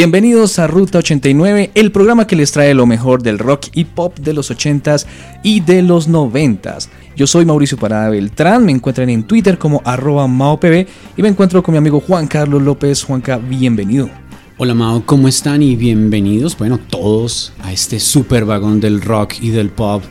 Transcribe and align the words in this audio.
Bienvenidos 0.00 0.58
a 0.58 0.66
Ruta 0.66 0.96
89, 0.96 1.72
el 1.74 1.92
programa 1.92 2.26
que 2.26 2.34
les 2.34 2.52
trae 2.52 2.72
lo 2.72 2.86
mejor 2.86 3.22
del 3.22 3.38
rock 3.38 3.66
y 3.74 3.84
pop 3.84 4.18
de 4.18 4.32
los 4.32 4.50
80s 4.50 5.04
y 5.42 5.60
de 5.60 5.82
los 5.82 6.08
90s. 6.08 6.88
Yo 7.14 7.26
soy 7.26 7.44
Mauricio 7.44 7.76
Parada 7.76 8.08
Beltrán, 8.08 8.64
me 8.64 8.72
encuentran 8.72 9.10
en 9.10 9.24
Twitter 9.24 9.58
como 9.58 9.82
arroba 9.84 10.26
maopb 10.26 10.86
y 11.18 11.22
me 11.22 11.28
encuentro 11.28 11.62
con 11.62 11.74
mi 11.74 11.76
amigo 11.76 12.00
Juan 12.00 12.28
Carlos 12.28 12.62
López. 12.62 13.04
Juanca, 13.04 13.36
bienvenido. 13.36 14.08
Hola 14.62 14.74
Mao, 14.74 15.06
¿cómo 15.06 15.26
están 15.26 15.62
y 15.62 15.74
bienvenidos, 15.74 16.58
bueno, 16.58 16.76
todos 16.76 17.50
a 17.62 17.72
este 17.72 17.98
super 17.98 18.44
vagón 18.44 18.78
del 18.78 19.00
rock 19.00 19.36
y 19.40 19.48
del 19.48 19.70
pop. 19.70 20.02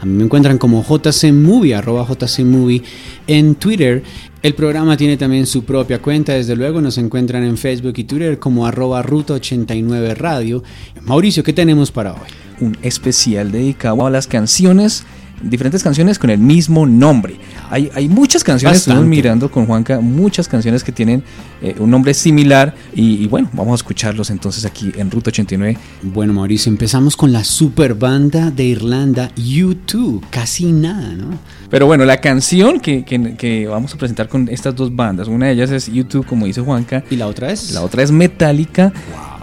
A 0.00 0.06
mí 0.06 0.12
me 0.14 0.24
encuentran 0.24 0.56
como 0.56 0.82
JCMovie, 0.82 1.74
arroba 1.74 2.06
JCMovie 2.08 2.82
en 3.26 3.54
Twitter. 3.56 4.02
El 4.40 4.54
programa 4.54 4.96
tiene 4.96 5.18
también 5.18 5.44
su 5.44 5.62
propia 5.62 6.00
cuenta, 6.00 6.32
desde 6.32 6.56
luego 6.56 6.80
nos 6.80 6.96
encuentran 6.96 7.44
en 7.44 7.58
Facebook 7.58 7.92
y 7.98 8.04
Twitter 8.04 8.38
como 8.38 8.64
arroba 8.64 9.02
Ruta89 9.02 10.16
Radio. 10.16 10.64
Mauricio, 11.02 11.42
¿qué 11.42 11.52
tenemos 11.52 11.90
para 11.90 12.14
hoy? 12.14 12.30
Un 12.60 12.78
especial 12.80 13.52
dedicado 13.52 14.06
a 14.06 14.10
las 14.10 14.26
canciones 14.26 15.04
diferentes 15.42 15.82
canciones 15.82 16.18
con 16.18 16.30
el 16.30 16.38
mismo 16.38 16.86
nombre. 16.86 17.36
Hay, 17.70 17.90
hay 17.94 18.08
muchas 18.08 18.44
canciones, 18.44 18.78
estamos 18.78 19.04
mirando 19.04 19.50
con 19.50 19.66
Juanca, 19.66 20.00
muchas 20.00 20.48
canciones 20.48 20.84
que 20.84 20.92
tienen 20.92 21.22
eh, 21.62 21.74
un 21.78 21.90
nombre 21.90 22.14
similar 22.14 22.74
y, 22.94 23.26
bueno, 23.28 23.48
vamos 23.52 23.72
a 23.72 23.74
escucharlos 23.76 24.30
entonces 24.30 24.64
aquí 24.64 24.92
en 24.96 25.10
Ruta 25.10 25.30
89. 25.30 25.76
Bueno, 26.02 26.32
Mauricio, 26.32 26.70
empezamos 26.70 27.16
con 27.16 27.32
la 27.32 27.44
super 27.44 27.94
banda 27.94 28.50
de 28.50 28.64
Irlanda, 28.64 29.30
U2, 29.36 30.22
casi 30.30 30.72
nada, 30.72 31.14
¿no? 31.14 31.38
Pero 31.70 31.86
bueno, 31.86 32.04
la 32.04 32.20
canción 32.20 32.80
que, 32.80 33.04
que, 33.04 33.66
vamos 33.66 33.92
a 33.94 33.98
presentar 33.98 34.28
con 34.28 34.48
estas 34.48 34.74
dos 34.74 34.94
bandas, 34.94 35.28
una 35.28 35.46
de 35.46 35.52
ellas 35.52 35.70
es 35.70 35.90
U2, 35.90 36.24
como 36.24 36.46
dice 36.46 36.60
Juanca. 36.60 37.04
¿Y 37.10 37.16
la 37.16 37.26
otra 37.26 37.52
es? 37.52 37.72
La 37.72 37.82
otra 37.82 38.02
es 38.02 38.10
Metallica. 38.10 38.92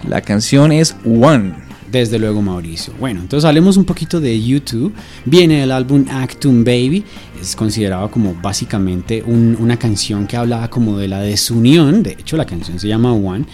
La 0.08 0.22
canción 0.22 0.72
es 0.72 0.96
One. 1.06 1.65
Desde 1.96 2.20
luego, 2.20 2.42
Mauricio. 2.42 2.94
Bueno, 3.00 3.22
entonces 3.22 3.48
hablemos 3.48 3.78
un 3.78 3.86
poquito 3.86 4.20
de 4.20 4.44
YouTube. 4.44 4.94
Viene 5.24 5.64
el 5.64 5.72
álbum 5.72 6.06
Actum 6.12 6.66
Baby. 6.66 7.06
Es 7.46 7.56
considerado 7.56 8.10
como 8.10 8.34
básicamente 8.34 9.22
una 9.24 9.78
canción 9.78 10.26
que 10.26 10.36
hablaba 10.36 10.68
como 10.70 10.98
de 10.98 11.08
la 11.08 11.20
desunión. 11.20 12.02
De 12.02 12.14
hecho, 12.14 12.38
la 12.38 12.46
canción 12.46 12.80
se 12.80 12.88
llama 12.88 13.14
One. 13.14 13.46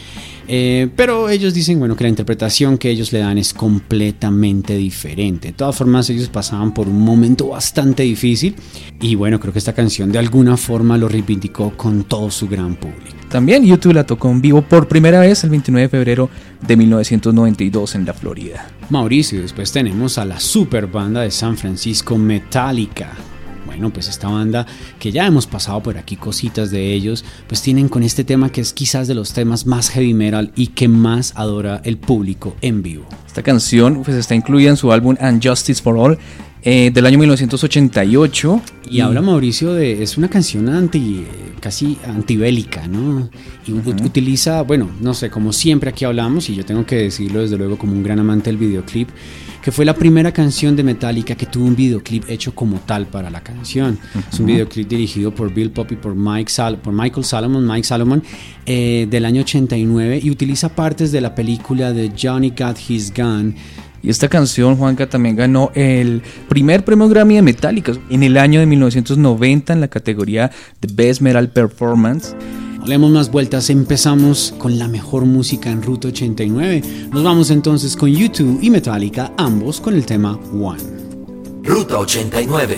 Eh, 0.48 0.90
pero 0.96 1.30
ellos 1.30 1.54
dicen 1.54 1.80
bueno, 1.80 1.96
que 1.96 2.04
la 2.04 2.10
interpretación 2.10 2.78
que 2.78 2.90
ellos 2.90 3.12
le 3.14 3.20
dan 3.20 3.38
es 3.38 3.54
completamente 3.54 4.76
diferente. 4.76 5.50
De 5.50 5.54
todas 5.54 5.76
formas, 5.76 6.10
ellos 6.10 6.30
pasaban 6.30 6.74
por 6.74 6.88
un 6.88 7.00
momento 7.00 7.50
bastante 7.50 8.04
difícil 8.04 8.56
y 9.02 9.16
bueno, 9.16 9.40
creo 9.40 9.54
que 9.54 9.60
esta 9.60 9.74
canción 9.74 10.12
de 10.12 10.20
alguna 10.20 10.58
forma 10.58 10.98
lo 10.98 11.08
reivindicó 11.08 11.72
con 11.78 12.04
todo 12.06 12.32
su 12.32 12.48
gran 12.48 12.76
público. 12.76 13.18
También 13.30 13.64
YouTube 13.64 13.94
la 13.94 14.06
tocó 14.06 14.30
en 14.30 14.42
vivo 14.42 14.62
por 14.62 14.88
primera 14.88 15.22
vez 15.22 15.44
el 15.44 15.52
29 15.52 15.84
de 15.84 15.90
febrero 15.90 16.30
de 16.66 16.76
1992 16.76 17.96
en 17.96 18.06
la 18.06 18.14
Florida. 18.14 18.68
Mauricio, 18.90 19.42
después 19.42 19.72
tenemos 19.72 20.18
a 20.18 20.26
la 20.26 20.40
super 20.40 20.88
banda 20.88 21.22
de 21.22 21.32
San 21.32 21.56
Francisco 21.56 22.18
Metallica. 22.18 23.12
Bueno, 23.82 23.96
pues 23.96 24.10
esta 24.10 24.28
banda 24.28 24.68
que 25.00 25.12
ya 25.12 25.26
hemos 25.26 25.48
pasado 25.48 25.82
por 25.82 25.98
aquí 25.98 26.16
cositas 26.16 26.70
de 26.70 26.94
ellos, 26.94 27.26
pues 27.48 27.64
tienen 27.64 27.90
con 27.90 28.04
este 28.04 28.24
tema 28.24 28.52
que 28.52 28.62
es 28.62 28.74
quizás 28.74 29.08
de 29.08 29.16
los 29.16 29.34
temas 29.34 29.66
más 29.66 29.90
heavy 29.90 30.14
metal 30.14 30.52
y 30.56 30.68
que 30.68 30.88
más 30.88 31.34
adora 31.36 31.82
el 31.84 31.98
público 31.98 32.56
en 32.62 32.84
vivo. 32.84 33.06
Esta 33.26 33.42
canción 33.42 34.04
pues 34.04 34.16
está 34.18 34.36
incluida 34.36 34.70
en 34.70 34.78
su 34.78 34.92
álbum 34.92 35.16
And 35.20 35.44
Justice 35.44 35.82
for 35.82 35.98
All 35.98 36.20
eh, 36.62 36.92
del 36.94 37.08
año 37.08 37.18
1988. 37.18 38.62
Y, 38.92 39.00
habla 39.00 39.24
Mauricio 39.24 39.74
de, 39.74 40.04
es 40.04 40.16
una 40.16 40.30
canción 40.30 40.70
anti, 40.70 41.26
casi 41.60 41.98
antibélica, 42.06 42.88
¿no? 42.88 43.32
Y 43.66 43.72
utiliza, 43.72 44.62
bueno, 44.62 44.92
no 45.02 45.16
sé, 45.16 45.32
como 45.32 45.54
siempre 45.54 45.90
aquí 45.90 46.06
hablamos, 46.06 46.50
y 46.50 46.56
yo 46.56 46.64
tengo 46.66 46.86
que 46.86 46.98
decirlo 46.98 47.42
desde 47.42 47.58
luego 47.58 47.80
como 47.80 47.94
un 47.94 48.04
gran 48.04 48.20
amante 48.20 48.52
del 48.52 48.58
videoclip, 48.58 49.10
que 49.62 49.72
fue 49.72 49.86
la 49.86 49.94
primera 49.94 50.32
canción 50.32 50.76
de 50.76 50.84
Metallica 50.84 51.36
que 51.36 51.46
tuvo 51.46 51.66
un 51.66 51.76
videoclip 51.76 52.30
hecho 52.30 52.54
como 52.56 52.80
tal 52.80 53.08
para 53.08 53.30
la 53.30 53.42
canción. 53.42 54.00
Es 54.32 54.40
un 54.40 54.48
videoclip 54.48 54.88
dirigido 54.88 55.34
por 55.34 55.54
Bill 55.54 55.72
Poppy, 55.72 55.96
por, 55.96 56.16
Mike 56.16 56.52
por 56.82 56.94
Michael 56.94 57.26
Salomon, 57.26 57.68
Mike 57.68 57.84
Salomon, 57.84 58.24
eh, 58.66 59.08
del 59.10 59.26
año 59.26 59.42
89, 59.42 60.20
y 60.24 60.30
utiliza 60.30 60.70
partes 60.70 61.12
de 61.12 61.22
la 61.22 61.36
película 61.36 61.94
de 61.94 62.12
Johnny 62.20 62.50
Got 62.50 62.78
His 62.90 63.14
Gun, 63.14 63.56
y 64.04 64.10
esta 64.10 64.28
canción, 64.28 64.78
Juanca, 64.78 65.08
también 65.08 65.36
ganó 65.36 65.72
el 65.76 66.22
primer 66.50 66.84
premio 66.84 67.08
Grammy 67.08 67.36
de 67.36 67.42
Metallica 67.44 67.94
en 68.10 68.24
el 68.24 68.38
año 68.38 68.60
de 68.60 68.66
1990 68.66 69.74
en 69.74 69.82
la 69.82 69.88
categoría 69.90 70.52
de 70.82 70.90
Best 70.92 71.22
Metal 71.22 71.50
Performance. 71.50 72.36
No 72.82 72.88
le 72.88 72.94
demos 72.94 73.12
más 73.12 73.30
vueltas, 73.30 73.70
empezamos 73.70 74.56
con 74.58 74.80
la 74.80 74.88
mejor 74.88 75.26
música 75.26 75.70
en 75.70 75.84
Ruta 75.84 76.08
89. 76.08 76.82
Nos 77.12 77.24
vamos 77.24 77.52
entonces 77.52 77.96
con 77.96 78.10
YouTube 78.10 78.58
y 78.60 78.72
Metallica, 78.72 79.32
ambos 79.38 79.80
con 79.80 79.94
el 79.94 80.04
tema 80.04 80.40
One. 80.52 80.82
Ruta 81.62 82.00
89. 82.00 82.78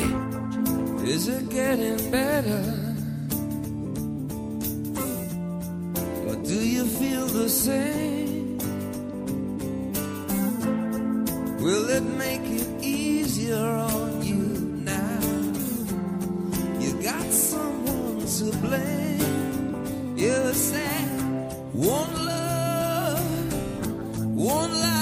Will 11.62 11.90
it 11.90 12.04
make 12.04 12.10
it 12.10 12.13
one 21.74 22.26
love, 22.26 23.54
one 24.36 24.72
life. 24.82 24.93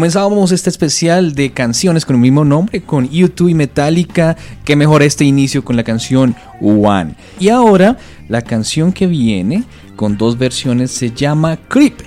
Comenzábamos 0.00 0.50
este 0.50 0.70
especial 0.70 1.34
de 1.34 1.52
canciones 1.52 2.06
con 2.06 2.16
el 2.16 2.22
mismo 2.22 2.42
nombre, 2.42 2.80
con 2.80 3.06
YouTube 3.10 3.50
y 3.50 3.54
Metallica. 3.54 4.34
Que 4.64 4.74
mejor 4.74 5.02
este 5.02 5.26
inicio 5.26 5.62
con 5.62 5.76
la 5.76 5.84
canción 5.84 6.34
One. 6.62 7.16
Y 7.38 7.50
ahora, 7.50 7.98
la 8.26 8.40
canción 8.40 8.94
que 8.94 9.06
viene, 9.06 9.64
con 9.96 10.16
dos 10.16 10.38
versiones, 10.38 10.90
se 10.90 11.10
llama 11.10 11.58
Creep. 11.68 11.98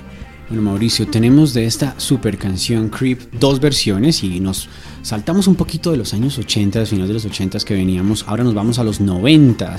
Bueno, 0.48 0.64
Mauricio, 0.64 1.06
tenemos 1.06 1.54
de 1.54 1.66
esta 1.66 1.94
super 1.96 2.36
canción 2.36 2.88
Creep 2.88 3.32
dos 3.38 3.60
versiones 3.60 4.24
y 4.24 4.40
nos 4.40 4.68
saltamos 5.02 5.46
un 5.46 5.54
poquito 5.54 5.92
de 5.92 5.96
los 5.96 6.14
años 6.14 6.36
80, 6.36 6.86
finales 6.86 7.08
de 7.08 7.14
los 7.14 7.24
80 7.26 7.60
que 7.60 7.74
veníamos. 7.74 8.24
Ahora 8.26 8.42
nos 8.42 8.54
vamos 8.54 8.80
a 8.80 8.82
los 8.82 9.00
90. 9.00 9.76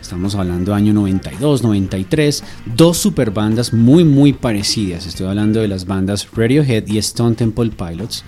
Estamos 0.00 0.34
hablando 0.34 0.74
año 0.74 0.92
92, 0.92 1.62
93. 1.62 2.44
Dos 2.76 2.96
super 2.96 3.30
bandas 3.30 3.72
muy, 3.72 4.04
muy 4.04 4.32
parecidas. 4.32 5.06
Estoy 5.06 5.26
hablando 5.26 5.60
de 5.60 5.68
las 5.68 5.86
bandas 5.86 6.28
Radiohead 6.34 6.86
y 6.86 6.98
Stone 6.98 7.36
Temple 7.36 7.70
Pilots. 7.70 8.24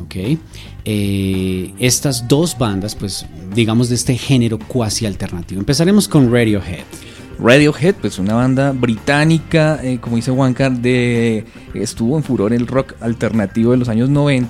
Ok. 0.00 0.38
Eh, 0.84 1.74
estas 1.78 2.28
dos 2.28 2.56
bandas, 2.58 2.94
pues, 2.94 3.26
digamos, 3.54 3.88
de 3.88 3.94
este 3.94 4.16
género 4.16 4.58
cuasi 4.58 5.06
alternativo. 5.06 5.60
Empezaremos 5.60 6.06
con 6.06 6.30
Radiohead. 6.30 6.84
Radiohead, 7.38 7.94
pues 7.96 8.18
una 8.18 8.34
banda 8.34 8.72
británica, 8.72 9.78
eh, 9.82 9.98
como 10.00 10.16
dice 10.16 10.30
Juancar, 10.30 10.72
de, 10.72 11.44
estuvo 11.74 12.16
en 12.16 12.22
furor 12.22 12.52
el 12.52 12.66
rock 12.66 12.94
alternativo 13.00 13.72
de 13.72 13.78
los 13.78 13.88
años 13.88 14.08
90 14.08 14.46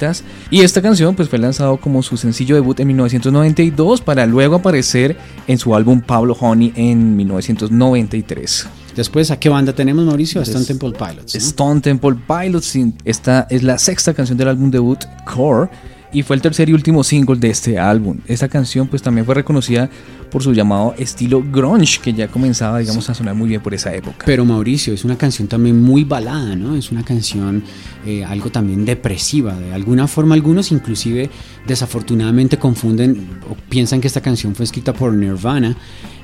y 0.50 0.60
esta 0.60 0.82
canción 0.82 1.16
pues 1.16 1.28
fue 1.28 1.38
lanzado 1.38 1.78
como 1.78 2.02
su 2.02 2.16
sencillo 2.16 2.54
debut 2.54 2.78
en 2.80 2.88
1992 2.88 4.00
para 4.00 4.26
luego 4.26 4.56
aparecer 4.56 5.16
en 5.46 5.58
su 5.58 5.74
álbum 5.74 6.00
Pablo 6.00 6.36
Honey 6.38 6.72
en 6.76 7.16
1993. 7.16 8.68
Después, 8.94 9.30
¿a 9.30 9.38
qué 9.38 9.50
banda 9.50 9.74
tenemos, 9.74 10.06
Mauricio? 10.06 10.40
Stone 10.40 10.64
Temple 10.64 10.92
Pilots. 10.92 11.34
Stone 11.34 11.80
Temple 11.82 12.16
Pilots, 12.26 12.78
esta 13.04 13.46
es 13.50 13.62
la 13.62 13.78
sexta 13.78 14.14
canción 14.14 14.38
del 14.38 14.48
álbum 14.48 14.70
debut 14.70 15.04
Core 15.26 15.68
y 16.12 16.22
fue 16.22 16.36
el 16.36 16.42
tercer 16.42 16.68
y 16.68 16.72
último 16.72 17.04
single 17.04 17.36
de 17.36 17.50
este 17.50 17.78
álbum. 17.78 18.18
Esta 18.26 18.48
canción 18.48 18.88
pues 18.88 19.02
también 19.02 19.24
fue 19.24 19.34
reconocida 19.34 19.90
por 20.30 20.42
su 20.42 20.52
llamado 20.52 20.94
estilo 20.98 21.42
grunge 21.42 22.00
que 22.02 22.12
ya 22.12 22.28
comenzaba 22.28 22.78
digamos 22.78 23.08
a 23.08 23.14
sonar 23.14 23.34
muy 23.34 23.48
bien 23.48 23.60
por 23.60 23.74
esa 23.74 23.94
época. 23.94 24.24
Pero 24.26 24.44
Mauricio, 24.44 24.94
es 24.94 25.04
una 25.04 25.16
canción 25.16 25.48
también 25.48 25.80
muy 25.80 26.04
balada, 26.04 26.56
¿no? 26.56 26.76
Es 26.76 26.90
una 26.90 27.04
canción 27.04 27.62
eh, 28.04 28.24
algo 28.24 28.50
también 28.50 28.84
depresiva. 28.84 29.54
De 29.54 29.72
alguna 29.72 30.06
forma 30.06 30.34
algunos 30.34 30.72
inclusive 30.72 31.30
desafortunadamente 31.66 32.58
confunden 32.58 33.40
o 33.50 33.54
piensan 33.68 34.00
que 34.00 34.06
esta 34.06 34.20
canción 34.20 34.54
fue 34.54 34.64
escrita 34.64 34.92
por 34.92 35.12
Nirvana. 35.12 35.76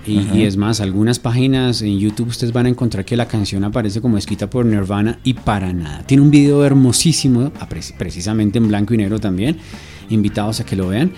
Y, 0.05 0.21
y, 0.35 0.43
es 0.45 0.57
más, 0.57 0.81
algunas 0.81 1.19
páginas 1.21 1.81
en 1.83 1.99
YouTube 1.99 2.29
ustedes 2.29 2.53
van 2.53 2.67
a 2.67 2.69
encontrar 2.69 3.05
que 3.05 3.17
la 3.17 3.29
canción 3.29 3.63
aparece 3.63 4.01
como 4.01 4.19
escrita 4.19 4.51
por 4.51 4.67
Nirvana 4.67 5.21
y 5.23 5.35
para 5.35 5.73
nada. 5.73 6.03
Tiene 6.05 6.23
un 6.23 6.31
video 6.31 6.65
hermosísimo, 6.65 7.53
precisamente 7.99 8.59
en 8.59 8.67
blanco 8.67 8.95
y 8.95 8.97
negro 8.97 9.21
también. 9.21 9.59
Invitados 10.09 10.61
a 10.61 10.67
que 10.67 10.75
lo 10.75 10.89
vean. 10.89 11.13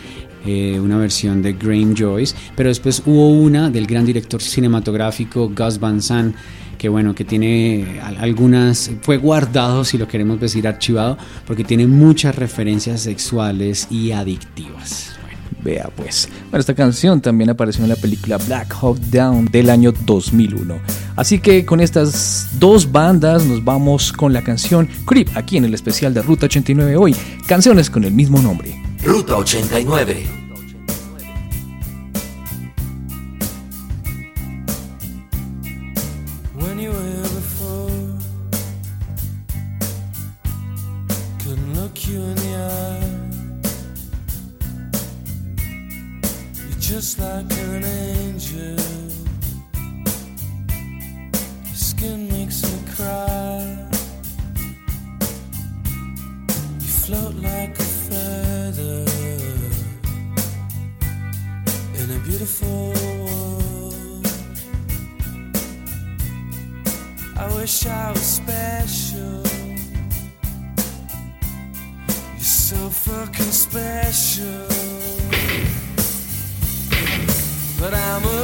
Eh, 0.47 0.79
una 0.79 0.99
versión 0.99 1.41
de 1.41 1.55
Graham 1.55 1.95
Joyce, 1.97 2.37
pero 2.55 2.69
después 2.69 3.03
hubo 3.07 3.31
una 3.31 3.71
del 3.71 3.87
gran 3.87 4.05
director 4.05 4.43
cinematográfico 4.43 5.49
Gus 5.49 5.81
Van 5.81 6.03
Sant, 6.03 6.37
que 6.77 6.91
bueno, 6.91 7.15
que 7.15 7.25
tiene 7.25 7.99
algunas, 8.19 8.91
fue 9.01 9.17
guardado, 9.17 9.87
si 9.87 9.97
lo 9.97 10.07
queremos 10.07 10.39
decir, 10.39 10.69
archivado, 10.69 11.17
porque 11.47 11.65
tiene 11.65 11.87
muchas 11.87 12.37
referencias 12.37 13.01
sexuales 13.01 13.89
y 13.91 14.11
adictivas. 14.11 15.14
Vea 15.65 15.89
pues. 15.97 16.29
Bueno, 16.51 16.61
esta 16.61 16.75
canción 16.75 17.21
también 17.21 17.51
apareció 17.51 17.83
en 17.85 17.89
la 17.89 17.97
película 17.97 18.37
Black 18.37 18.75
Hawk 18.81 18.99
Down 19.11 19.47
del 19.47 19.71
año 19.71 19.93
2001. 20.05 20.79
Así 21.17 21.39
que 21.39 21.65
con 21.65 21.81
estas 21.81 22.49
dos 22.59 22.91
bandas 22.91 23.45
nos 23.45 23.65
vamos 23.65 24.13
con 24.13 24.33
la 24.33 24.43
canción 24.43 24.89
Creep 25.07 25.29
aquí 25.37 25.57
en 25.57 25.65
el 25.65 25.75
especial 25.75 26.13
de 26.13 26.23
Ruta 26.23 26.47
89 26.47 26.97
hoy. 26.97 27.17
Canciones 27.47 27.89
con 27.89 28.05
el 28.05 28.13
mismo 28.13 28.41
nombre. 28.41 28.81
Ruta 29.03 29.37
89. 29.37 30.44
But 77.85 77.93
I'm 77.93 78.25
a 78.25 78.44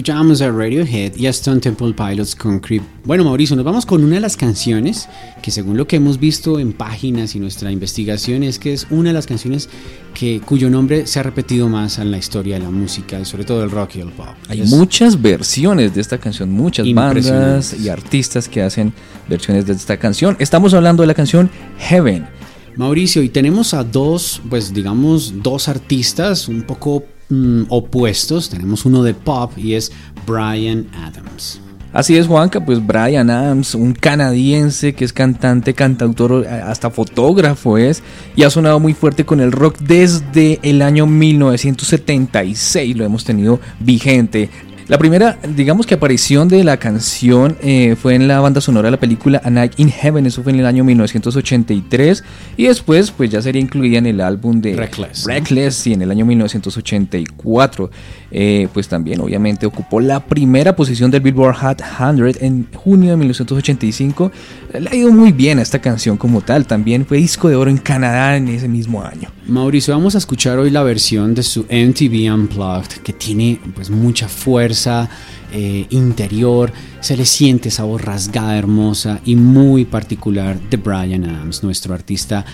Escuchábamos 0.00 0.40
a 0.40 0.50
Radiohead 0.50 1.14
y 1.16 1.26
a 1.26 1.30
Stone 1.30 1.60
Temple 1.60 1.92
Pilots 1.92 2.34
con 2.34 2.58
Creep. 2.58 2.82
Bueno, 3.04 3.22
Mauricio, 3.22 3.54
nos 3.54 3.66
vamos 3.66 3.84
con 3.84 4.02
una 4.02 4.14
de 4.14 4.22
las 4.22 4.34
canciones 4.34 5.10
que 5.42 5.50
según 5.50 5.76
lo 5.76 5.86
que 5.86 5.96
hemos 5.96 6.18
visto 6.18 6.58
en 6.58 6.72
páginas 6.72 7.34
y 7.34 7.38
nuestra 7.38 7.70
investigación 7.70 8.42
es 8.42 8.58
que 8.58 8.72
es 8.72 8.86
una 8.88 9.10
de 9.10 9.12
las 9.12 9.26
canciones 9.26 9.68
que, 10.14 10.40
cuyo 10.40 10.70
nombre 10.70 11.06
se 11.06 11.20
ha 11.20 11.22
repetido 11.22 11.68
más 11.68 11.98
en 11.98 12.10
la 12.10 12.16
historia 12.16 12.54
de 12.56 12.62
la 12.64 12.70
música 12.70 13.20
y 13.20 13.26
sobre 13.26 13.44
todo 13.44 13.60
del 13.60 13.70
rock 13.70 13.96
y 13.96 14.00
el 14.00 14.08
pop. 14.08 14.28
Hay 14.48 14.62
Es- 14.62 14.70
muchas 14.70 15.20
versiones 15.20 15.94
de 15.94 16.00
esta 16.00 16.16
canción, 16.16 16.50
muchas 16.50 16.90
bandas 16.94 17.76
y 17.78 17.90
artistas 17.90 18.48
que 18.48 18.62
hacen 18.62 18.94
versiones 19.28 19.66
de 19.66 19.74
esta 19.74 19.98
canción. 19.98 20.34
Estamos 20.38 20.72
hablando 20.72 21.02
de 21.02 21.08
la 21.08 21.14
canción 21.14 21.50
Heaven. 21.78 22.26
Mauricio, 22.74 23.22
y 23.22 23.28
tenemos 23.28 23.74
a 23.74 23.84
dos, 23.84 24.40
pues 24.48 24.72
digamos, 24.72 25.42
dos 25.42 25.68
artistas 25.68 26.48
un 26.48 26.62
poco 26.62 27.04
mm, 27.30 27.62
opuestos. 27.68 28.50
Tenemos 28.50 28.84
uno 28.84 29.02
de 29.02 29.14
pop 29.14 29.52
y 29.56 29.74
es 29.74 29.90
Brian 30.26 30.86
Adams. 30.94 31.60
Así 31.92 32.16
es, 32.16 32.28
Juanca, 32.28 32.64
pues 32.64 32.86
Brian 32.86 33.30
Adams, 33.30 33.74
un 33.74 33.94
canadiense 33.94 34.94
que 34.94 35.04
es 35.04 35.12
cantante, 35.12 35.74
cantautor, 35.74 36.46
eh, 36.46 36.48
hasta 36.48 36.88
fotógrafo 36.90 37.78
es, 37.78 38.04
y 38.36 38.44
ha 38.44 38.50
sonado 38.50 38.78
muy 38.78 38.94
fuerte 38.94 39.24
con 39.24 39.40
el 39.40 39.50
rock 39.50 39.76
desde 39.80 40.60
el 40.62 40.82
año 40.82 41.08
1976, 41.08 42.96
lo 42.96 43.04
hemos 43.04 43.24
tenido 43.24 43.58
vigente. 43.80 44.50
La 44.90 44.98
primera, 44.98 45.38
digamos 45.54 45.86
que 45.86 45.94
aparición 45.94 46.48
de 46.48 46.64
la 46.64 46.76
canción 46.78 47.56
eh, 47.62 47.94
fue 47.94 48.16
en 48.16 48.26
la 48.26 48.40
banda 48.40 48.60
sonora 48.60 48.88
de 48.88 48.90
la 48.90 48.96
película 48.96 49.40
A 49.44 49.48
Night 49.48 49.74
in 49.76 49.88
Heaven, 49.88 50.26
eso 50.26 50.42
fue 50.42 50.50
en 50.50 50.58
el 50.58 50.66
año 50.66 50.82
1983, 50.82 52.24
y 52.56 52.66
después 52.66 53.12
pues 53.12 53.30
ya 53.30 53.40
sería 53.40 53.62
incluida 53.62 53.98
en 53.98 54.06
el 54.06 54.20
álbum 54.20 54.60
de 54.60 54.74
Reckless, 54.74 55.28
¿no? 55.28 55.32
Reckless, 55.32 55.76
sí, 55.76 55.92
en 55.92 56.02
el 56.02 56.10
año 56.10 56.26
1984. 56.26 57.88
Eh, 58.32 58.68
pues 58.72 58.88
también 58.88 59.20
obviamente 59.20 59.66
ocupó 59.66 60.00
la 60.00 60.20
primera 60.20 60.76
posición 60.76 61.10
del 61.10 61.20
Billboard 61.20 61.56
Hot 61.56 61.82
100 61.82 62.36
en 62.40 62.68
junio 62.72 63.10
de 63.10 63.16
1985. 63.16 64.30
Le 64.78 64.88
ha 64.88 64.94
ido 64.94 65.10
muy 65.10 65.32
bien 65.32 65.58
a 65.58 65.62
esta 65.62 65.80
canción 65.80 66.16
como 66.16 66.40
tal, 66.40 66.66
también 66.66 67.04
fue 67.06 67.18
disco 67.18 67.48
de 67.48 67.56
oro 67.56 67.70
en 67.70 67.78
Canadá 67.78 68.36
en 68.36 68.48
ese 68.48 68.68
mismo 68.68 69.02
año. 69.02 69.30
Mauricio, 69.46 69.94
vamos 69.94 70.14
a 70.14 70.18
escuchar 70.18 70.58
hoy 70.58 70.70
la 70.70 70.82
versión 70.82 71.34
de 71.34 71.42
su 71.42 71.62
MTV 71.62 72.32
Unplugged 72.32 73.02
que 73.02 73.12
tiene 73.12 73.60
pues 73.74 73.90
mucha 73.90 74.28
fuerza 74.28 75.10
eh, 75.52 75.86
interior, 75.90 76.72
se 77.00 77.16
le 77.16 77.24
siente 77.24 77.68
esa 77.68 77.84
voz 77.84 78.02
rasgada, 78.02 78.56
hermosa 78.56 79.20
y 79.24 79.36
muy 79.36 79.84
particular 79.84 80.58
de 80.70 80.76
Brian 80.76 81.24
Adams, 81.24 81.62
nuestro 81.62 81.94
artista 81.94 82.44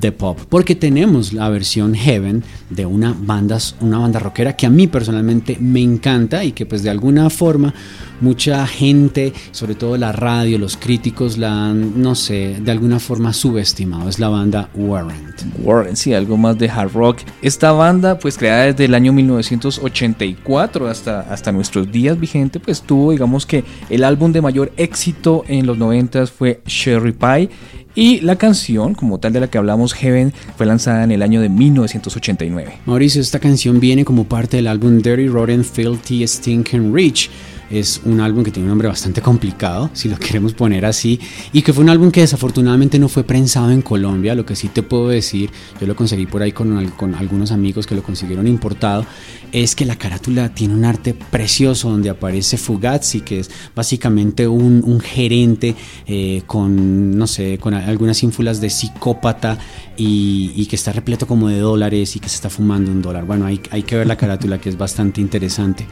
de 0.00 0.12
pop, 0.12 0.38
porque 0.48 0.74
tenemos 0.74 1.32
la 1.32 1.48
versión 1.48 1.94
Heaven 1.94 2.44
de 2.70 2.86
una 2.86 3.14
banda, 3.18 3.58
una 3.80 3.98
banda 3.98 4.18
rockera 4.18 4.56
que 4.56 4.66
a 4.66 4.70
mí 4.70 4.86
personalmente 4.86 5.56
me 5.60 5.82
encanta 5.82 6.44
y 6.44 6.52
que 6.52 6.66
pues 6.66 6.82
de 6.82 6.90
alguna 6.90 7.30
forma 7.30 7.74
mucha 8.20 8.66
gente, 8.66 9.32
sobre 9.50 9.74
todo 9.74 9.96
la 9.96 10.12
radio, 10.12 10.58
los 10.58 10.76
críticos 10.76 11.38
la 11.38 11.66
han, 11.66 12.00
no 12.00 12.14
sé, 12.14 12.56
de 12.60 12.70
alguna 12.70 12.98
forma 12.98 13.32
subestimado, 13.32 14.08
es 14.08 14.18
la 14.18 14.28
banda 14.28 14.68
Warrant. 14.74 15.42
Warren, 15.62 15.96
sí, 15.96 16.14
algo 16.14 16.36
más 16.36 16.58
de 16.58 16.68
hard 16.68 16.92
rock. 16.92 17.20
Esta 17.42 17.72
banda, 17.72 18.18
pues 18.18 18.38
creada 18.38 18.66
desde 18.66 18.86
el 18.86 18.94
año 18.94 19.12
1984 19.12 20.88
hasta, 20.88 21.20
hasta 21.20 21.52
nuestros 21.52 21.90
días 21.90 22.18
vigente, 22.18 22.60
pues 22.60 22.82
tuvo, 22.82 23.12
digamos 23.12 23.46
que 23.46 23.64
el 23.90 24.04
álbum 24.04 24.32
de 24.32 24.40
mayor 24.40 24.72
éxito 24.76 25.44
en 25.48 25.66
los 25.66 25.78
90 25.78 26.26
fue 26.26 26.62
Cherry 26.66 27.12
Pie. 27.12 27.50
Y 27.94 28.20
la 28.20 28.36
canción, 28.36 28.94
como 28.94 29.18
tal 29.18 29.32
de 29.32 29.40
la 29.40 29.48
que 29.48 29.56
hablamos, 29.56 29.94
Heaven, 29.94 30.34
fue 30.56 30.66
lanzada 30.66 31.02
en 31.02 31.12
el 31.12 31.22
año 31.22 31.40
de 31.40 31.48
1989. 31.48 32.80
Mauricio, 32.84 33.22
esta 33.22 33.38
canción 33.38 33.80
viene 33.80 34.04
como 34.04 34.24
parte 34.24 34.58
del 34.58 34.66
álbum 34.66 34.98
Dirty 34.98 35.28
Rotten 35.28 35.64
Filthy 35.64 36.26
Stinking 36.28 36.94
Rich. 36.94 37.30
Es 37.70 38.00
un 38.04 38.20
álbum 38.20 38.44
que 38.44 38.50
tiene 38.50 38.64
un 38.64 38.70
nombre 38.70 38.88
bastante 38.88 39.20
complicado, 39.20 39.90
si 39.94 40.08
lo 40.08 40.18
queremos 40.18 40.54
poner 40.54 40.84
así, 40.84 41.20
y 41.52 41.62
que 41.62 41.72
fue 41.72 41.84
un 41.84 41.90
álbum 41.90 42.10
que 42.10 42.20
desafortunadamente 42.20 42.98
no 42.98 43.08
fue 43.08 43.24
prensado 43.24 43.70
en 43.70 43.82
Colombia. 43.82 44.34
Lo 44.34 44.46
que 44.46 44.56
sí 44.56 44.68
te 44.68 44.82
puedo 44.82 45.08
decir, 45.08 45.50
yo 45.80 45.86
lo 45.86 45.96
conseguí 45.96 46.26
por 46.26 46.42
ahí 46.42 46.52
con, 46.52 46.90
con 46.90 47.14
algunos 47.14 47.50
amigos 47.50 47.86
que 47.86 47.94
lo 47.94 48.02
consiguieron 48.02 48.46
importado, 48.46 49.04
es 49.52 49.74
que 49.74 49.84
la 49.84 49.96
carátula 49.96 50.54
tiene 50.54 50.74
un 50.74 50.84
arte 50.84 51.14
precioso 51.14 51.90
donde 51.90 52.10
aparece 52.10 52.56
Fugazi, 52.58 53.20
que 53.20 53.40
es 53.40 53.50
básicamente 53.74 54.46
un, 54.46 54.82
un 54.84 55.00
gerente 55.00 55.74
eh, 56.06 56.42
con, 56.46 57.16
no 57.16 57.26
sé, 57.26 57.58
con 57.58 57.74
algunas 57.74 58.22
ínfulas 58.22 58.60
de 58.60 58.70
psicópata 58.70 59.58
y, 59.96 60.66
que 60.66 60.76
está 60.76 60.92
repleto 60.92 61.26
como 61.26 61.48
de 61.48 61.58
dólares 61.58 62.16
y 62.16 62.20
que 62.20 62.28
se 62.28 62.36
está 62.36 62.50
fumando 62.50 62.90
un 62.90 63.02
dólar. 63.02 63.24
Bueno, 63.24 63.46
hay, 63.46 63.60
hay 63.70 63.82
que 63.82 63.96
ver 63.96 64.06
la 64.06 64.16
carátula 64.16 64.58
que 64.58 64.68
es 64.68 64.76
bastante 64.76 65.20
interesante. 65.20 65.86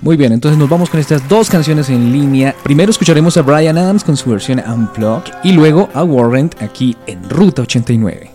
Muy 0.00 0.16
bien, 0.16 0.32
entonces 0.32 0.58
nos 0.58 0.68
vamos 0.68 0.90
con 0.90 1.00
estas 1.00 1.28
dos 1.28 1.48
canciones 1.48 1.88
en 1.88 2.12
línea. 2.12 2.54
Primero 2.62 2.90
escucharemos 2.90 3.36
a 3.36 3.42
Brian 3.42 3.78
Adams 3.78 4.04
con 4.04 4.16
su 4.16 4.30
versión 4.30 4.62
Unplugged 4.66 5.32
y 5.44 5.52
luego 5.52 5.88
a 5.94 6.04
Warren 6.04 6.50
aquí 6.60 6.96
en 7.06 7.28
Ruta 7.30 7.62
89. 7.62 8.33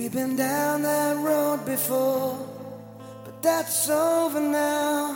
We've 0.00 0.10
been 0.10 0.34
down 0.34 0.80
that 0.80 1.14
road 1.18 1.66
before, 1.66 2.34
but 3.22 3.42
that's 3.42 3.90
over 3.90 4.40
now. 4.40 5.14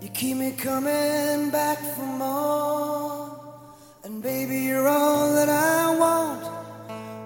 You 0.00 0.08
keep 0.08 0.38
me 0.38 0.52
coming 0.52 1.50
back 1.50 1.76
for 1.94 2.06
more. 2.24 3.38
And 4.04 4.22
baby, 4.22 4.60
you're 4.60 4.88
all 4.88 5.34
that 5.34 5.50
I 5.50 5.94
want. 5.98 6.44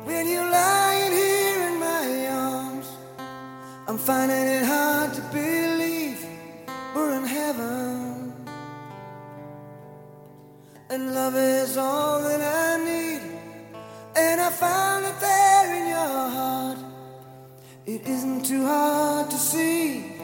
When 0.04 0.26
you're 0.26 0.50
lying 0.50 1.12
here 1.12 1.62
in 1.68 1.78
my 1.78 2.26
arms, 2.26 2.88
I'm 3.86 3.96
finding 3.96 4.48
it 4.58 4.64
hard 4.64 5.14
to 5.14 5.22
believe 5.32 6.26
we're 6.92 7.12
in 7.18 7.24
heaven. 7.24 8.32
And 10.90 11.14
love 11.14 11.36
is 11.36 11.76
all 11.76 12.20
that 12.20 12.40
I 12.40 12.84
need. 12.84 13.22
And 14.16 14.40
I 14.40 14.50
found 14.50 15.06
it 15.06 15.20
It 17.86 18.08
isn't 18.08 18.46
too 18.46 18.64
hard 18.64 19.30
to 19.30 19.36
see. 19.36 20.16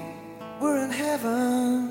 We're 0.61 0.83
in 0.85 0.91
heaven. 0.91 1.90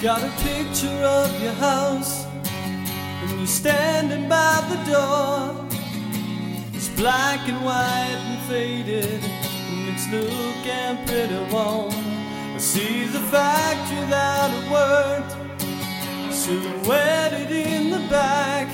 Got 0.00 0.22
a 0.22 0.30
picture 0.42 0.88
of 0.88 1.42
your 1.42 1.52
house, 1.54 2.24
and 2.24 3.30
you're 3.32 3.46
standing 3.46 4.28
by 4.28 4.64
the 4.70 4.76
door. 4.90 5.66
It's 6.72 6.88
black 6.90 7.46
and 7.48 7.62
white 7.64 8.16
and 8.16 8.42
faded, 8.48 9.22
and 9.22 9.88
it's 9.88 10.06
looking 10.10 11.04
pretty 11.06 11.52
warm. 11.52 11.92
I 12.54 12.58
see 12.58 13.04
the 13.04 13.20
factory 13.20 14.06
that 14.08 14.50
it 14.54 14.70
worked, 14.70 15.39
planted 16.90 17.52
in 17.52 17.90
the 17.90 18.02
back. 18.08 18.66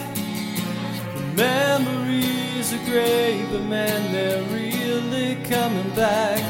The 1.16 1.26
memories 1.44 2.72
are 2.72 2.84
great, 2.90 3.44
but 3.52 3.64
man, 3.64 4.00
they're 4.10 4.42
really 4.60 5.34
coming 5.52 5.90
back. 5.90 6.40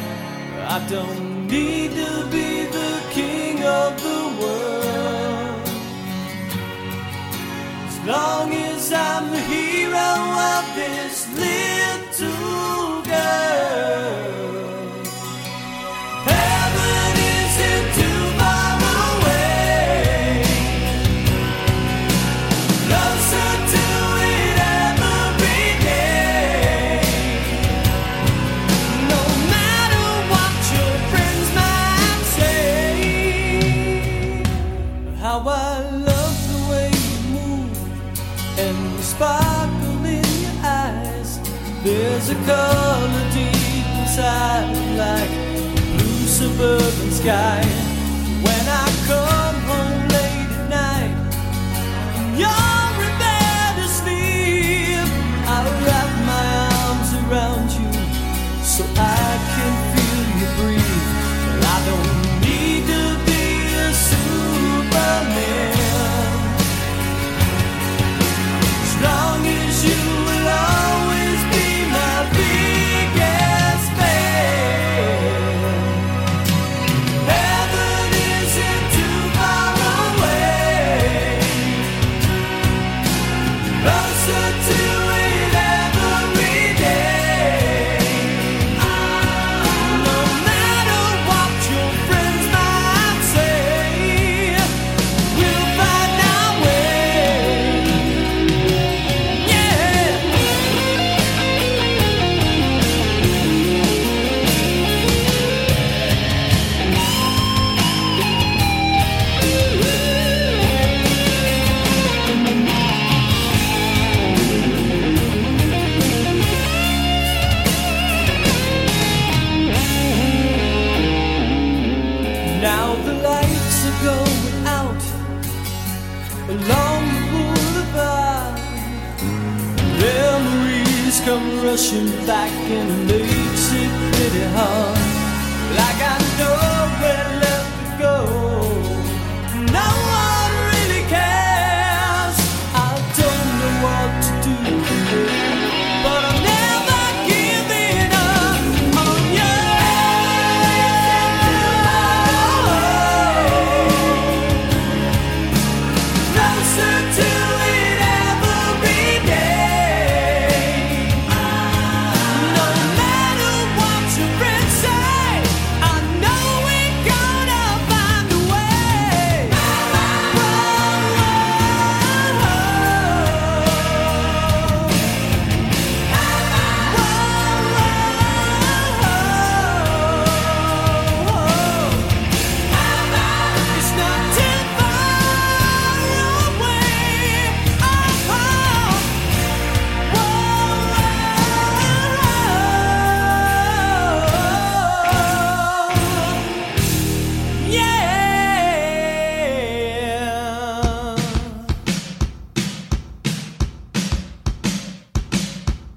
I 0.75 0.79
don't 0.89 1.49
need 1.49 1.91
to 2.03 2.13
be 2.37 2.51
the 2.79 2.95
king 3.11 3.65
of 3.65 3.91
the 4.07 4.23
world. 4.41 5.69
As 7.89 7.99
long 8.13 8.49
as 8.53 8.93
I'm 8.93 9.25
the 9.33 9.41
hero 9.41 10.11
of 10.55 10.65
this 10.77 11.17
league. 11.37 11.56
color 42.47 43.31
deep 43.33 43.87
inside, 44.01 44.71
like 44.97 45.31
blue 45.99 46.27
suburban 46.27 47.11
skies. 47.11 47.86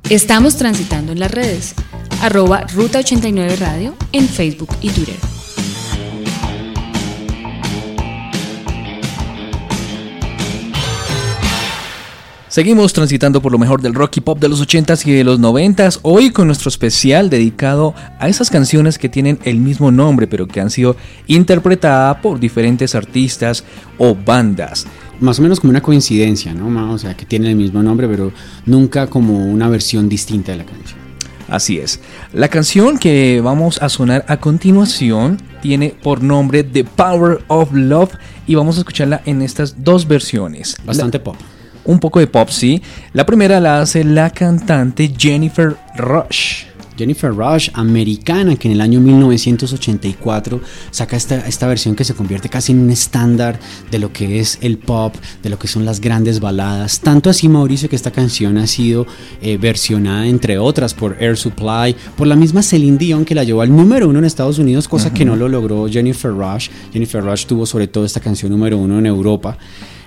Estamos 0.10 0.58
transitando 0.58 1.12
en 1.12 1.20
las 1.20 1.30
redes, 1.30 1.76
arroba 2.24 2.62
Ruta 2.74 2.98
89 2.98 3.58
Radio 3.58 3.96
en 4.12 4.28
Facebook 4.28 4.70
y 4.82 4.90
Twitter. 4.90 5.14
Seguimos 12.48 12.92
transitando 12.94 13.40
por 13.40 13.52
lo 13.52 13.60
mejor 13.60 13.84
del 13.84 13.94
rock 13.94 14.18
y 14.18 14.22
pop 14.22 14.40
de 14.40 14.50
los 14.50 14.68
80s 14.68 15.06
y 15.06 15.12
de 15.12 15.24
los 15.24 15.40
90s, 15.40 16.00
hoy 16.02 16.32
con 16.32 16.48
nuestro 16.48 16.70
especial 16.70 17.30
dedicado 17.30 17.94
a 18.18 18.28
esas 18.28 18.50
canciones 18.50 18.98
que 18.98 19.10
tienen 19.10 19.38
el 19.44 19.58
mismo 19.58 19.92
nombre 19.92 20.26
pero 20.26 20.48
que 20.48 20.60
han 20.60 20.72
sido 20.72 20.96
interpretadas 21.28 22.18
por 22.18 22.40
diferentes 22.40 22.96
artistas 22.96 23.64
o 24.00 24.16
bandas. 24.16 24.88
Más 25.20 25.40
o 25.40 25.42
menos 25.42 25.60
como 25.60 25.72
una 25.72 25.82
coincidencia, 25.82 26.54
¿no? 26.54 26.94
O 26.94 26.98
sea, 26.98 27.16
que 27.16 27.26
tienen 27.26 27.52
el 27.52 27.56
mismo 27.56 27.84
nombre 27.84 28.08
pero 28.08 28.32
nunca 28.66 29.08
como 29.08 29.46
una 29.46 29.68
versión 29.70 30.08
distinta 30.08 30.52
de 30.52 30.60
la 30.60 30.66
canción. 30.66 31.00
Así 31.50 31.80
es. 31.80 32.00
La 32.32 32.48
canción 32.48 33.00
que 33.00 33.42
vamos 33.42 33.82
a 33.82 33.90
sonar 33.90 34.24
a 34.28 34.38
continuación 34.38 35.38
tiene 35.62 35.96
por 36.02 36.22
nombre 36.22 36.64
The 36.64 36.84
Power 36.84 37.44
of 37.48 37.74
Love 37.74 38.12
y 38.46 38.56
vamos 38.56 38.78
a 38.78 38.80
escucharla 38.80 39.22
en 39.26 39.42
estas 39.42 39.84
dos 39.84 40.08
versiones. 40.08 40.76
Bastante 40.86 41.20
pop 41.20 41.36
un 41.90 42.00
poco 42.00 42.20
de 42.20 42.28
pop, 42.28 42.50
sí. 42.50 42.82
La 43.14 43.26
primera 43.26 43.60
la 43.60 43.82
hace 43.82 44.04
la 44.04 44.30
cantante 44.30 45.12
Jennifer 45.18 45.76
Rush. 45.96 46.66
Jennifer 47.00 47.32
Rush, 47.34 47.70
americana, 47.76 48.58
que 48.58 48.68
en 48.68 48.74
el 48.74 48.82
año 48.82 49.00
1984 49.00 50.60
saca 50.92 51.16
esta, 51.16 51.48
esta 51.48 51.66
versión 51.66 51.96
que 51.96 52.04
se 52.04 52.14
convierte 52.14 52.50
casi 52.50 52.74
en 52.74 52.80
un 52.80 52.90
estándar 52.90 53.58
de 53.90 54.00
lo 54.00 54.12
que 54.12 54.42
es 54.42 54.60
el 54.62 54.78
pop, 54.78 55.16
de 55.42 55.50
lo 55.50 55.58
que 55.58 55.70
son 55.70 55.86
las 55.86 56.02
grandes 56.02 56.42
baladas. 56.42 57.00
Tanto 57.00 57.30
así, 57.30 57.48
Mauricio, 57.48 57.88
que 57.88 57.96
esta 57.96 58.12
canción 58.12 58.58
ha 58.58 58.68
sido 58.68 59.08
eh, 59.42 59.58
versionada, 59.58 60.28
entre 60.28 60.60
otras, 60.60 60.94
por 60.94 61.16
Air 61.24 61.38
Supply, 61.38 61.96
por 62.18 62.28
la 62.28 62.36
misma 62.36 62.62
Celine 62.62 62.98
Dion, 62.98 63.24
que 63.24 63.34
la 63.34 63.46
llevó 63.46 63.62
al 63.62 63.74
número 63.74 64.10
uno 64.10 64.20
en 64.20 64.26
Estados 64.26 64.60
Unidos, 64.60 64.90
cosa 64.90 65.14
que 65.14 65.24
no 65.24 65.38
lo 65.38 65.48
logró 65.48 65.88
Jennifer 65.88 66.32
Rush. 66.32 66.70
Jennifer 66.92 67.24
Rush 67.24 67.46
tuvo 67.46 67.66
sobre 67.66 67.88
todo 67.88 68.04
esta 68.04 68.20
canción 68.20 68.52
número 68.52 68.78
uno 68.78 69.00
en 69.00 69.06
Europa. 69.06 69.58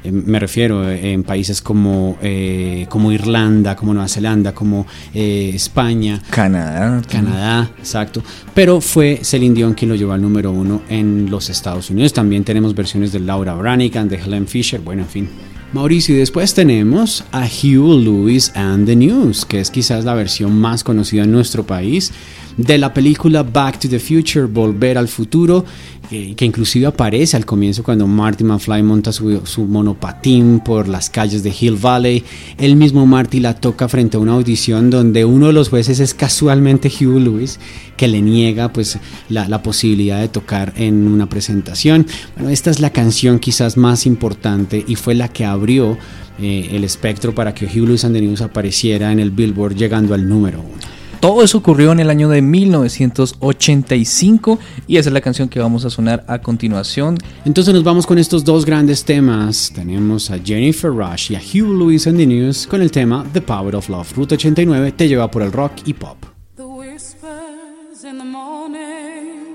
Eh, 0.04 0.10
me 0.10 0.38
refiero 0.38 0.88
eh, 0.88 1.12
en 1.12 1.22
países 1.22 1.62
como, 1.62 2.18
eh, 2.22 2.86
como 2.88 3.12
Irlanda, 3.12 3.76
como 3.76 3.94
Nueva 3.94 4.08
Zelanda, 4.08 4.52
como 4.52 4.86
España. 5.12 6.20
Canadá. 6.30 7.02
Canadá, 7.08 7.70
exacto. 7.78 8.22
Pero 8.54 8.80
fue 8.80 9.20
Celine 9.22 9.54
Dion 9.54 9.74
quien 9.74 9.90
lo 9.90 9.94
llevó 9.94 10.12
al 10.12 10.22
número 10.22 10.50
uno 10.50 10.82
en 10.88 11.30
los 11.30 11.50
Estados 11.50 11.90
Unidos. 11.90 12.12
También 12.12 12.44
tenemos 12.44 12.74
versiones 12.74 13.12
de 13.12 13.20
Laura 13.20 13.54
Branigan, 13.54 14.08
de 14.08 14.16
Helen 14.16 14.46
Fisher, 14.46 14.80
bueno, 14.80 15.02
en 15.02 15.08
fin. 15.08 15.28
Mauricio, 15.72 16.14
y 16.14 16.18
después 16.18 16.52
tenemos 16.52 17.24
a 17.32 17.46
Hugh 17.46 17.98
Lewis 17.98 18.52
and 18.54 18.84
the 18.84 18.94
News, 18.94 19.46
que 19.46 19.58
es 19.58 19.70
quizás 19.70 20.04
la 20.04 20.12
versión 20.12 20.54
más 20.58 20.84
conocida 20.84 21.24
en 21.24 21.32
nuestro 21.32 21.64
país 21.64 22.12
de 22.56 22.78
la 22.78 22.92
película 22.92 23.42
Back 23.42 23.80
to 23.80 23.88
the 23.88 23.98
Future, 23.98 24.46
Volver 24.46 24.98
al 24.98 25.08
Futuro, 25.08 25.64
que, 26.08 26.44
inclusive 26.44 26.86
aparece 26.86 27.36
al 27.36 27.46
comienzo 27.46 27.82
cuando 27.82 28.06
Marty 28.06 28.44
McFly 28.44 28.82
monta 28.82 29.12
su, 29.12 29.40
monopatín 29.66 30.60
por 30.60 30.86
las 30.86 31.08
calles 31.08 31.42
de 31.42 31.54
Hill 31.58 31.76
Valley. 31.76 32.22
El 32.58 32.76
mismo 32.76 33.06
Marty 33.06 33.40
la 33.40 33.54
toca 33.54 33.88
frente 33.88 34.16
a 34.16 34.20
una 34.20 34.34
audición 34.34 34.90
donde 34.90 35.24
uno 35.24 35.46
de 35.46 35.52
los 35.54 35.70
jueces 35.70 36.00
es 36.00 36.12
casualmente 36.12 36.88
Hugh 36.88 37.18
Lewis, 37.18 37.58
que 37.96 38.08
le 38.08 38.20
niega 38.20 38.72
pues 38.72 38.98
la, 39.28 39.62
posibilidad 39.62 40.20
de 40.20 40.28
tocar 40.28 40.74
en 40.76 41.06
una 41.06 41.28
presentación. 41.28 42.06
Bueno, 42.34 42.50
esta 42.50 42.70
es 42.70 42.80
la 42.80 42.90
canción 42.90 43.38
quizás 43.38 43.76
más 43.76 44.06
importante 44.06 44.84
y 44.86 44.96
fue 44.96 45.14
la 45.14 45.28
que 45.28 45.44
abrió 45.44 45.96
eh, 46.40 46.70
el 46.72 46.84
espectro 46.84 47.34
para 47.34 47.54
que 47.54 47.66
Hugh 47.66 47.86
Lewis 47.86 48.04
and 48.04 48.14
the 48.14 48.20
News 48.20 48.42
apareciera 48.42 49.12
en 49.12 49.20
el 49.20 49.30
Billboard 49.30 49.76
llegando 49.76 50.14
al 50.14 50.28
número 50.28 50.60
uno. 50.60 51.01
Todo 51.22 51.42
eso 51.44 51.58
ocurrió 51.58 51.92
en 51.92 52.00
el 52.00 52.10
año 52.10 52.28
de 52.28 52.42
1985 52.42 54.58
y 54.88 54.96
esa 54.96 55.08
es 55.08 55.12
la 55.12 55.20
canción 55.20 55.48
que 55.48 55.60
vamos 55.60 55.84
a 55.84 55.90
sonar 55.90 56.24
a 56.26 56.40
continuación. 56.40 57.16
Entonces 57.44 57.72
nos 57.72 57.84
vamos 57.84 58.08
con 58.08 58.18
estos 58.18 58.42
dos 58.42 58.64
grandes 58.64 59.04
temas. 59.04 59.70
Tenemos 59.72 60.32
a 60.32 60.38
Jennifer 60.40 60.90
Rush 60.90 61.30
y 61.30 61.36
a 61.36 61.38
Hugh 61.38 61.78
Lewis 61.78 62.08
and 62.08 62.18
the 62.18 62.26
News 62.26 62.66
con 62.66 62.82
el 62.82 62.90
tema 62.90 63.24
The 63.32 63.40
Power 63.40 63.76
of 63.76 63.88
Love. 63.88 64.12
Ruta 64.16 64.34
89 64.34 64.94
te 64.96 65.06
lleva 65.06 65.30
por 65.30 65.42
el 65.42 65.52
rock 65.52 65.74
y 65.84 65.92
pop. 65.92 66.16
The 66.56 66.64
whispers 66.64 68.02
in 68.02 68.18
the 68.18 68.24
morning 68.24 69.54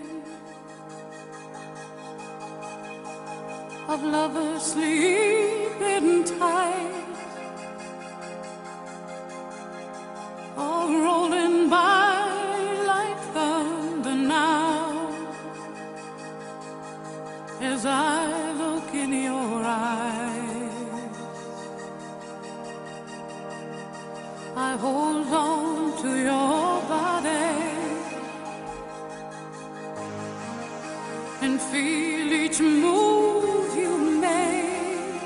of 3.89 4.01
lovers 4.05 4.63
sleeping 4.63 6.23
tight. 6.23 6.96
All 10.57 10.89
rolling 10.89 11.69
by 11.69 12.29
like 12.87 13.19
thunder 13.33 14.15
now 14.15 15.07
as 17.61 17.85
I 17.85 18.51
look 18.53 18.93
in 18.93 19.13
your 19.13 19.63
eyes. 19.63 21.17
I 24.55 24.75
hold 24.77 25.27
on 25.27 26.01
to 26.01 26.09
your 26.29 26.81
body 26.95 27.77
and 31.41 31.61
feel 31.61 32.33
each 32.33 32.59
move 32.59 33.77
you 33.77 33.93
make. 34.19 35.21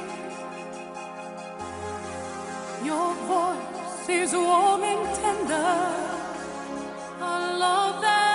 Your 2.84 3.14
voice 3.30 3.81
is 4.10 4.34
warm 4.34 4.84
and 4.84 5.16
tender, 5.16 5.56
a 7.20 7.58
love 7.60 8.02
that 8.02 8.31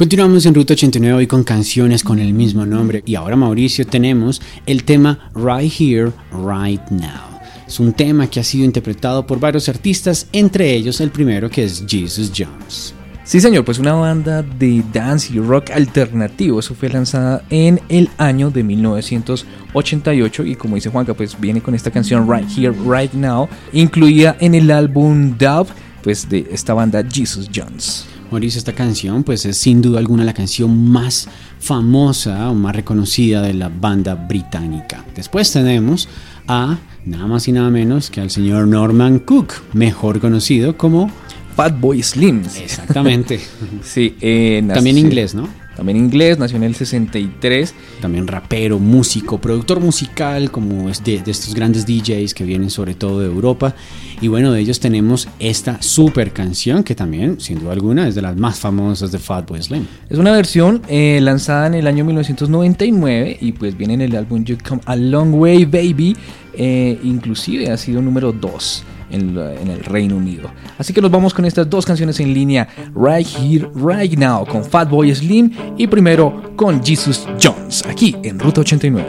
Continuamos 0.00 0.46
en 0.46 0.54
Ruta 0.54 0.72
89 0.72 1.14
hoy 1.14 1.26
con 1.26 1.44
canciones 1.44 2.02
con 2.02 2.18
el 2.20 2.32
mismo 2.32 2.64
nombre 2.64 3.02
y 3.04 3.16
ahora 3.16 3.36
Mauricio 3.36 3.86
tenemos 3.86 4.40
el 4.64 4.84
tema 4.84 5.30
Right 5.34 5.70
Here, 5.78 6.10
Right 6.32 6.80
Now. 6.88 7.38
Es 7.66 7.78
un 7.80 7.92
tema 7.92 8.26
que 8.26 8.40
ha 8.40 8.42
sido 8.42 8.64
interpretado 8.64 9.26
por 9.26 9.38
varios 9.38 9.68
artistas, 9.68 10.26
entre 10.32 10.72
ellos 10.72 11.02
el 11.02 11.10
primero 11.10 11.50
que 11.50 11.64
es 11.64 11.84
Jesus 11.86 12.32
Jones. 12.34 12.94
Sí, 13.24 13.42
señor, 13.42 13.66
pues 13.66 13.78
una 13.78 13.92
banda 13.92 14.40
de 14.40 14.82
dance 14.90 15.34
y 15.34 15.38
rock 15.38 15.70
alternativo. 15.70 16.60
Eso 16.60 16.74
fue 16.74 16.88
lanzada 16.88 17.44
en 17.50 17.78
el 17.90 18.08
año 18.16 18.50
de 18.50 18.62
1988 18.62 20.44
y 20.46 20.56
como 20.56 20.76
dice 20.76 20.88
Juanca, 20.88 21.12
pues 21.12 21.38
viene 21.38 21.60
con 21.60 21.74
esta 21.74 21.90
canción 21.90 22.26
Right 22.26 22.48
Here, 22.56 22.72
Right 22.72 23.12
Now, 23.12 23.50
incluida 23.74 24.34
en 24.40 24.54
el 24.54 24.70
álbum 24.70 25.36
Dub, 25.36 25.66
pues 26.02 26.26
de 26.26 26.48
esta 26.50 26.72
banda 26.72 27.04
Jesus 27.06 27.50
Jones. 27.54 28.09
Mauricio, 28.30 28.58
esta 28.58 28.74
canción 28.74 29.24
pues 29.24 29.44
es 29.44 29.56
sin 29.56 29.82
duda 29.82 29.98
alguna 29.98 30.24
la 30.24 30.34
canción 30.34 30.90
más 30.90 31.28
famosa 31.58 32.50
o 32.50 32.54
más 32.54 32.76
reconocida 32.76 33.42
de 33.42 33.54
la 33.54 33.68
banda 33.68 34.14
británica. 34.14 35.04
Después 35.14 35.52
tenemos 35.52 36.08
a 36.46 36.78
nada 37.04 37.26
más 37.26 37.48
y 37.48 37.52
nada 37.52 37.70
menos 37.70 38.10
que 38.10 38.20
al 38.20 38.30
señor 38.30 38.66
Norman 38.66 39.18
Cook, 39.20 39.54
mejor 39.72 40.20
conocido 40.20 40.76
como... 40.76 41.10
Fatboy 41.56 42.02
Slim. 42.02 42.42
Exactamente. 42.62 43.40
Sí, 43.82 44.16
eh, 44.20 44.62
También 44.72 44.96
inglés, 44.98 45.34
¿no? 45.34 45.48
También 45.80 45.96
inglés, 45.96 46.38
nació 46.38 46.58
en 46.58 46.64
el 46.64 46.74
63. 46.74 47.74
También 48.02 48.26
rapero, 48.26 48.78
músico, 48.78 49.38
productor 49.38 49.80
musical, 49.80 50.50
como 50.50 50.90
es 50.90 51.02
de, 51.02 51.22
de 51.22 51.30
estos 51.30 51.54
grandes 51.54 51.86
DJs 51.86 52.34
que 52.34 52.44
vienen 52.44 52.68
sobre 52.68 52.94
todo 52.94 53.20
de 53.20 53.24
Europa. 53.24 53.74
Y 54.20 54.28
bueno, 54.28 54.52
de 54.52 54.60
ellos 54.60 54.78
tenemos 54.78 55.26
esta 55.38 55.80
super 55.80 56.34
canción 56.34 56.84
que 56.84 56.94
también, 56.94 57.40
sin 57.40 57.60
duda 57.60 57.72
alguna, 57.72 58.06
es 58.06 58.14
de 58.14 58.20
las 58.20 58.36
más 58.36 58.60
famosas 58.60 59.10
de 59.10 59.18
Fatboy 59.18 59.62
Slim. 59.62 59.86
Es 60.10 60.18
una 60.18 60.32
versión 60.32 60.82
eh, 60.86 61.18
lanzada 61.22 61.68
en 61.68 61.72
el 61.72 61.86
año 61.86 62.04
1999 62.04 63.38
y 63.40 63.52
pues 63.52 63.74
viene 63.74 63.94
en 63.94 64.02
el 64.02 64.16
álbum 64.16 64.44
You 64.44 64.58
Come 64.62 64.82
a 64.84 64.96
Long 64.96 65.32
Way 65.32 65.64
Baby. 65.64 66.14
eh, 66.52 66.98
inclusive 67.02 67.70
ha 67.70 67.78
sido 67.78 68.02
número 68.02 68.32
2 68.32 68.84
en, 69.10 69.36
el 69.36 69.84
Reino 69.84 70.16
Unido. 70.16 70.50
Así 70.78 70.92
que 70.92 71.00
nos 71.00 71.10
vamos 71.10 71.34
con 71.34 71.44
estas 71.44 71.68
dos 71.68 71.84
canciones 71.86 72.20
en 72.20 72.32
línea, 72.32 72.68
Right 72.94 73.26
Here, 73.26 73.68
Right 73.74 74.18
Now, 74.18 74.46
con 74.46 74.64
Fatboy 74.64 75.14
Slim 75.14 75.50
y 75.76 75.86
primero 75.86 76.54
con 76.56 76.82
Jesus 76.82 77.26
Jones, 77.42 77.84
aquí 77.86 78.16
en 78.22 78.38
Ruta 78.38 78.60
89. 78.62 79.06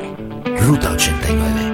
Ruta 0.68 0.92
89. 0.92 1.71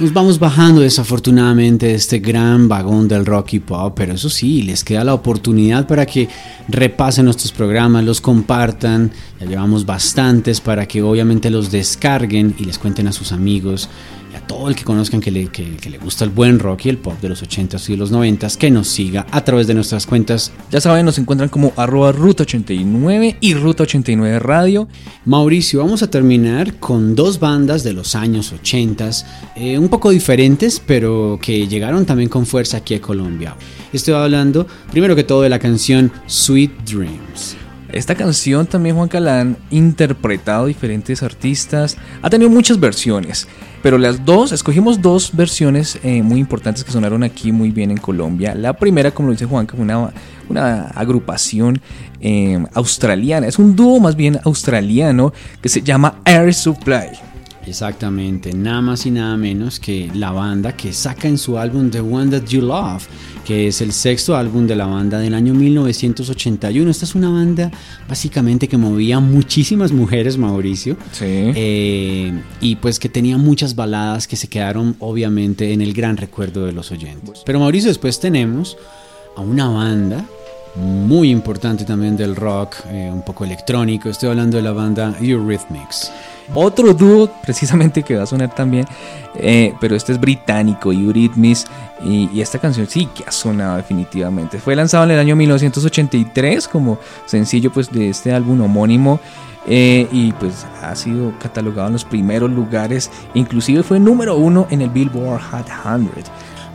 Nos 0.00 0.12
vamos 0.12 0.38
bajando 0.38 0.80
desafortunadamente 0.80 1.86
de 1.86 1.94
este 1.96 2.20
gran 2.20 2.68
vagón 2.68 3.08
del 3.08 3.26
rock 3.26 3.54
y 3.54 3.58
pop, 3.58 3.94
pero 3.96 4.12
eso 4.12 4.30
sí, 4.30 4.62
les 4.62 4.84
queda 4.84 5.02
la 5.02 5.12
oportunidad 5.12 5.88
para 5.88 6.06
que 6.06 6.28
repasen 6.68 7.24
nuestros 7.24 7.50
programas, 7.50 8.04
los 8.04 8.20
compartan, 8.20 9.10
ya 9.40 9.46
llevamos 9.46 9.84
bastantes 9.84 10.60
para 10.60 10.86
que 10.86 11.02
obviamente 11.02 11.50
los 11.50 11.72
descarguen 11.72 12.54
y 12.60 12.64
les 12.64 12.78
cuenten 12.78 13.08
a 13.08 13.12
sus 13.12 13.32
amigos 13.32 13.88
a 14.38 14.46
todo 14.46 14.68
el 14.68 14.74
que 14.74 14.84
conozcan 14.84 15.20
que 15.20 15.30
le, 15.30 15.48
que- 15.48 15.76
que 15.76 15.90
le 15.90 15.98
gusta 15.98 16.24
el 16.24 16.30
buen 16.30 16.58
rock 16.58 16.86
y 16.86 16.88
el 16.88 16.98
pop 16.98 17.20
de 17.20 17.28
los 17.28 17.42
80s 17.42 17.88
y 17.90 17.96
los 17.96 18.10
90s, 18.12 18.56
que 18.56 18.70
nos 18.70 18.88
siga 18.88 19.26
a 19.30 19.44
través 19.44 19.66
de 19.66 19.74
nuestras 19.74 20.06
cuentas 20.06 20.52
Ya 20.70 20.80
saben, 20.80 21.04
nos 21.04 21.18
encuentran 21.18 21.48
como 21.48 21.72
arroba 21.76 22.12
ruta 22.12 22.42
89 22.44 23.36
y 23.40 23.54
ruta 23.54 23.82
89 23.84 24.38
radio. 24.38 24.88
Mauricio, 25.24 25.80
vamos 25.80 26.02
a 26.02 26.10
terminar 26.10 26.74
con 26.78 27.14
dos 27.14 27.38
bandas 27.40 27.82
de 27.84 27.92
los 27.92 28.14
años 28.14 28.52
80, 28.52 29.10
eh, 29.56 29.78
un 29.78 29.88
poco 29.88 30.10
diferentes, 30.10 30.80
pero 30.84 31.38
que 31.40 31.66
llegaron 31.68 32.04
también 32.06 32.28
con 32.28 32.46
fuerza 32.46 32.78
aquí 32.78 32.94
a 32.94 33.00
Colombia. 33.00 33.56
Estoy 33.92 34.14
hablando, 34.14 34.66
primero 34.90 35.14
que 35.16 35.24
todo, 35.24 35.42
de 35.42 35.48
la 35.48 35.58
canción 35.58 36.10
Sweet 36.26 36.70
Dreams. 36.84 37.56
Esta 37.92 38.14
canción 38.14 38.66
también 38.66 38.96
Juan 38.96 39.08
han 39.28 39.56
interpretado 39.70 40.66
diferentes 40.66 41.22
artistas, 41.22 41.96
ha 42.20 42.28
tenido 42.28 42.50
muchas 42.50 42.78
versiones, 42.78 43.48
pero 43.82 43.96
las 43.96 44.26
dos, 44.26 44.52
escogimos 44.52 45.00
dos 45.00 45.34
versiones 45.34 45.98
eh, 46.02 46.22
muy 46.22 46.38
importantes 46.38 46.84
que 46.84 46.92
sonaron 46.92 47.22
aquí 47.22 47.50
muy 47.50 47.70
bien 47.70 47.90
en 47.90 47.96
Colombia. 47.96 48.54
La 48.54 48.74
primera, 48.74 49.10
como 49.10 49.28
lo 49.28 49.32
dice 49.32 49.46
Juan, 49.46 49.66
fue 49.66 49.80
una, 49.80 50.12
una 50.50 50.88
agrupación 50.88 51.80
eh, 52.20 52.62
australiana, 52.74 53.46
es 53.46 53.58
un 53.58 53.74
dúo 53.74 54.00
más 54.00 54.16
bien 54.16 54.38
australiano 54.44 55.32
que 55.62 55.70
se 55.70 55.80
llama 55.80 56.20
Air 56.26 56.52
Supply. 56.52 57.08
Exactamente, 57.68 58.52
nada 58.54 58.80
más 58.80 59.04
y 59.04 59.10
nada 59.10 59.36
menos 59.36 59.78
que 59.78 60.10
la 60.14 60.30
banda 60.30 60.74
que 60.76 60.92
saca 60.92 61.28
en 61.28 61.36
su 61.36 61.58
álbum 61.58 61.90
The 61.90 62.00
One 62.00 62.30
That 62.30 62.48
You 62.48 62.62
Love, 62.62 63.06
que 63.44 63.68
es 63.68 63.80
el 63.80 63.92
sexto 63.92 64.36
álbum 64.36 64.66
de 64.66 64.74
la 64.74 64.86
banda 64.86 65.18
del 65.18 65.34
año 65.34 65.54
1981. 65.54 66.90
Esta 66.90 67.04
es 67.04 67.14
una 67.14 67.30
banda 67.30 67.70
básicamente 68.08 68.68
que 68.68 68.78
movía 68.78 69.20
muchísimas 69.20 69.92
mujeres, 69.92 70.38
Mauricio. 70.38 70.96
Sí. 71.12 71.24
Eh, 71.26 72.42
y 72.60 72.76
pues 72.76 72.98
que 72.98 73.08
tenía 73.08 73.36
muchas 73.36 73.74
baladas 73.74 74.26
que 74.26 74.36
se 74.36 74.48
quedaron 74.48 74.96
obviamente 74.98 75.72
en 75.72 75.82
el 75.82 75.92
gran 75.92 76.16
recuerdo 76.16 76.64
de 76.64 76.72
los 76.72 76.90
oyentes. 76.90 77.42
Pero 77.44 77.60
Mauricio, 77.60 77.88
después 77.88 78.18
tenemos 78.18 78.76
a 79.36 79.42
una 79.42 79.68
banda 79.68 80.24
muy 80.76 81.30
importante 81.30 81.84
también 81.84 82.16
del 82.16 82.36
rock, 82.36 82.76
eh, 82.88 83.10
un 83.12 83.22
poco 83.22 83.44
electrónico. 83.44 84.08
Estoy 84.08 84.30
hablando 84.30 84.56
de 84.56 84.62
la 84.62 84.72
banda 84.72 85.14
Eurythmics. 85.20 86.10
Otro 86.54 86.94
dúo 86.94 87.30
precisamente 87.42 88.02
que 88.02 88.16
va 88.16 88.22
a 88.22 88.26
sonar 88.26 88.54
también, 88.54 88.86
eh, 89.34 89.74
pero 89.80 89.94
este 89.94 90.12
es 90.12 90.20
británico, 90.20 90.92
Eurythmics, 90.92 91.66
y, 92.02 92.30
y 92.32 92.40
esta 92.40 92.58
canción 92.58 92.86
sí 92.86 93.06
que 93.14 93.24
ha 93.26 93.32
sonado 93.32 93.76
definitivamente. 93.76 94.58
Fue 94.58 94.74
lanzado 94.74 95.04
en 95.04 95.10
el 95.10 95.18
año 95.18 95.36
1983 95.36 96.68
como 96.68 96.98
sencillo 97.26 97.72
pues 97.72 97.90
de 97.92 98.08
este 98.08 98.32
álbum 98.32 98.60
homónimo 98.62 99.20
eh, 99.70 100.08
y 100.10 100.32
pues 100.32 100.66
ha 100.82 100.94
sido 100.94 101.34
catalogado 101.38 101.88
en 101.88 101.92
los 101.92 102.04
primeros 102.04 102.50
lugares, 102.50 103.10
inclusive 103.34 103.82
fue 103.82 104.00
número 104.00 104.36
uno 104.36 104.66
en 104.70 104.80
el 104.80 104.88
Billboard 104.88 105.42
Hot 105.50 105.66
100. 105.66 106.10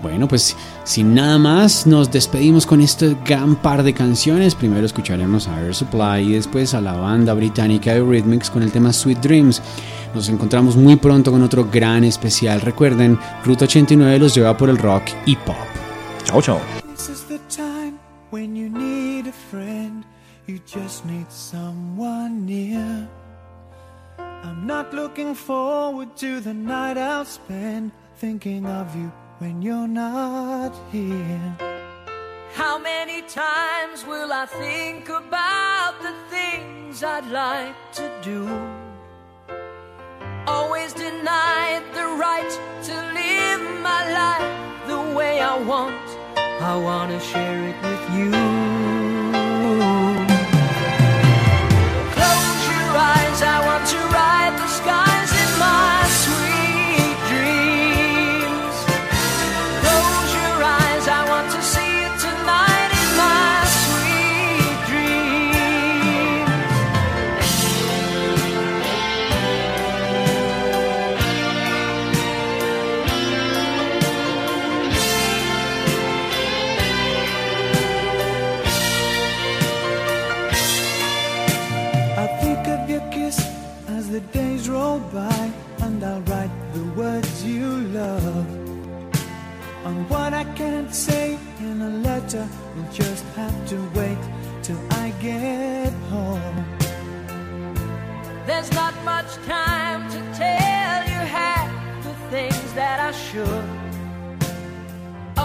Bueno, 0.04 0.28
pues 0.28 0.58
sin 0.84 1.16
nada 1.16 1.38
más, 1.38 1.88
nos 1.88 2.12
despedimos 2.12 2.66
con 2.66 2.82
este 2.82 3.16
gran 3.26 3.56
par 3.56 3.84
de 3.84 3.94
canciones. 3.94 4.54
Primero 4.54 4.86
escucharemos 4.86 5.48
a 5.48 5.62
Air 5.62 5.74
Supply 5.74 6.20
y 6.28 6.34
después 6.34 6.74
a 6.74 6.82
la 6.82 6.92
banda 6.92 7.34
británica 7.34 7.96
Eurythmics 7.96 8.50
con 8.50 8.64
el 8.64 8.72
tema 8.72 8.92
Sweet 8.92 9.20
Dreams. 9.20 9.62
Nos 10.14 10.28
encontramos 10.28 10.76
muy 10.76 10.98
pronto 10.98 11.32
con 11.32 11.42
otro 11.42 11.70
gran 11.72 12.04
especial. 12.04 12.60
Recuerden, 12.60 13.18
Ruta 13.46 13.64
89 13.64 14.20
los 14.20 14.36
lleva 14.36 14.58
por 14.58 14.70
el 14.70 14.78
rock 14.78 15.04
y 15.26 15.38
pop. 15.38 15.56
Chao, 16.26 16.42
chao. 16.42 16.60
Thinking 28.24 28.66
of 28.66 28.96
you 28.96 29.12
when 29.40 29.62
you're 29.62 29.88
not 29.88 30.74
here. 30.92 31.56
How 32.54 32.78
many 32.78 33.22
times 33.24 34.06
will 34.06 34.32
I 34.32 34.46
think 34.46 35.10
about 35.10 35.96
the 36.02 36.14
things 36.30 37.04
I'd 37.04 37.26
like 37.28 37.76
to 37.94 38.12
do? 38.22 38.48
Always 40.46 40.94
denied 40.94 41.84
the 41.94 42.08
right 42.26 42.52
to 42.84 42.94
live 43.20 43.82
my 43.82 44.02
life 44.22 44.88
the 44.88 45.16
way 45.18 45.42
I 45.42 45.58
want. 45.58 46.08
I 46.62 46.76
want 46.76 47.12
to 47.12 47.20
share 47.20 47.70
it 47.70 47.78
with 47.82 48.04
you. 48.18 48.53
There's 98.54 98.72
not 98.74 98.94
much 99.04 99.34
time 99.48 100.02
to 100.12 100.20
tell 100.38 101.00
you 101.12 101.20
half 101.38 101.70
the 102.04 102.14
things 102.30 102.74
that 102.74 103.00
I 103.00 103.12
should. 103.12 103.66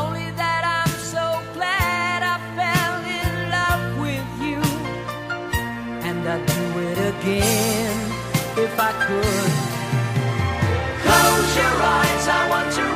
Only 0.02 0.28
that 0.42 0.62
I'm 0.78 0.94
so 1.16 1.26
glad 1.56 2.18
I 2.34 2.36
fell 2.58 2.96
in 3.20 3.32
love 3.56 3.84
with 4.04 4.30
you. 4.48 4.60
And 6.06 6.18
I'd 6.28 6.44
do 6.58 6.64
it 6.90 6.98
again 7.12 7.96
if 8.64 8.78
I 8.78 8.92
could. 9.06 9.52
Close 11.04 11.50
your 11.62 11.76
eyes, 11.96 12.24
I 12.28 12.42
want 12.52 12.68
to 12.78 12.87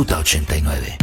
Ruta 0.00 0.22
89. 0.22 0.99